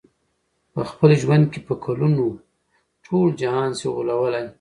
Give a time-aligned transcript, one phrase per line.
[0.73, 2.25] په خپل ژوند کي په کلونو،
[3.05, 4.47] ټول جهان سې غولولای